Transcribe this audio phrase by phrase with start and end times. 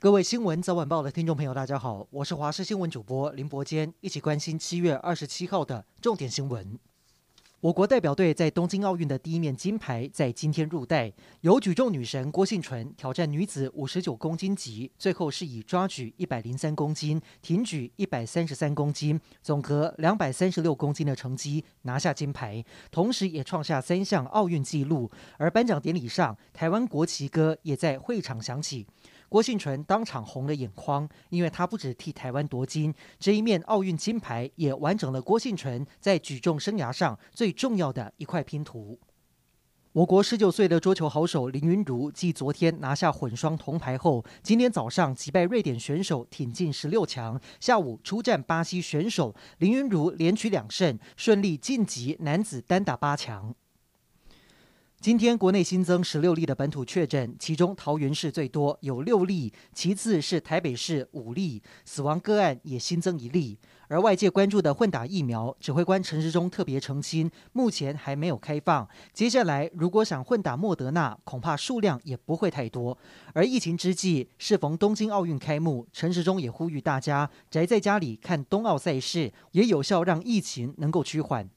[0.00, 6.78] 各位新闻早晚报的听众朋友，大家好，我是华视新闻主播林伯坚，一起关心七月二十七号的重点新闻。
[7.58, 25.10] 我国代表队在东京奥运的第一面金牌在今天入袋，由举重女神郭婞淳挑战女子五十九公斤级，最后是以抓举一百零三公斤、挺举一百三十三公斤，总和两百三十六公斤的成绩拿下金牌，同时也创下三项奥运纪录。
[25.38, 28.86] 而颁奖典礼上，台湾国旗歌也在会场响起。
[29.28, 38.98] 郭婞淳当场红了眼眶，因为他不止替台湾夺金，这一面奥运金牌也完整了郭婞淳在举重生涯上最重要的一块拼图。
[39.92, 53.54] 我国十九岁的桌球好手林昀儒继昨天拿下混双铜牌后，今天早上击败瑞典选手挺进十六强，下午出战巴西选手，林昀儒连取两胜，顺利晋级男子单打八强。
[55.00, 63.56] 今天国内新增十六例的本土确诊，其中桃园市最多，有六例，其次是台北市五例，死亡个案也新增一例。
[63.86, 68.88] 而外界关注的混打疫苗，指挥官陈时中特别澄清，目前还没有开放。
[69.12, 72.98] 接下来如果想混打莫德纳，恐怕数量也不会太多。
[73.34, 81.48] 而疫情之际，适逢东京奥运开幕，陈时中也呼吁大家宅在家里看冬奥赛事，也有效让疫情能够趋缓。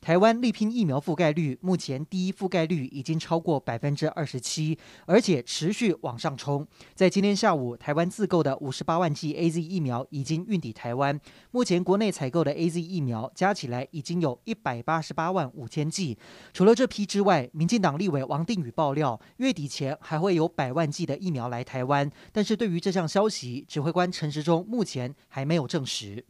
[0.00, 6.66] 台湾力拼疫苗覆盖率，目前第一覆盖率已经超过百分之二十七，而且持续往上冲。
[6.94, 11.20] 在今天下午，台湾自购的五十八万剂 AZ 疫苗已经运抵台湾。
[11.50, 16.16] 目前国内采购的 AZ 疫苗加起来已经有一百八十八万五千剂。
[16.52, 22.10] 除了这批之外，民进党立委王定宇爆料，月底前还会有百万剂的疫苗来台湾。
[22.32, 26.24] 但是对于这项消息，指挥官陈时中目前还没有证实。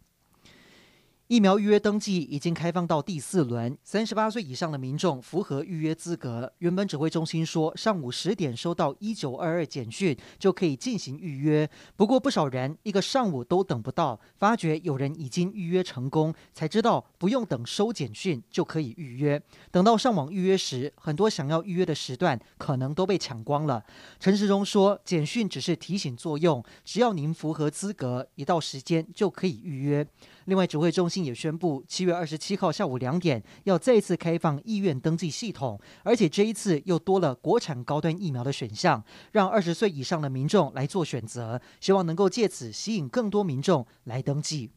[1.28, 6.50] 疫苗预约登记已经开放到第四轮，三十八岁以上的民众符合预约资格。
[6.60, 19.38] 原本指挥中心说上午十点收到一九二二简讯就可以进行预约，不过不少人一个上午都等不到，发觉有人已经预约成功，才知道不用等收简讯就可以预约。
[19.70, 23.84] 等到上网预约时，很多想要预约的时段可能都被抢光了。
[24.18, 30.08] 陈时中说，简讯只是提醒作用，只要您符合资格，一到时间就可以预约。
[30.48, 44.70] 另外，指挥中心也宣布，七月二十七号下午两点要再次开放意愿登记系统，而且这一次又多了国产高端疫苗的选项，让二十岁以上的民众来做选择，希望能够借此吸引更多民众来登记。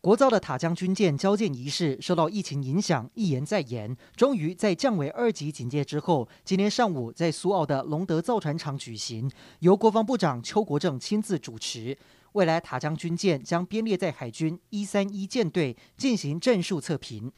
[0.00, 9.30] 国造的塔江军舰交舰仪式受到疫情影响，一延再延，终于在降为二级警戒之后，今天上午在苏澳的龙德造船厂举行，
[9.60, 11.96] 由国防部长邱国正亲自主持。
[12.34, 17.32] 未来塔江军舰将编列在海军一三一舰队进行战术测评。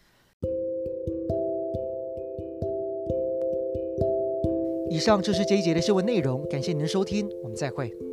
[4.91, 8.06] 以上就是这一节的新闻内容，感谢您的收听，我们再会。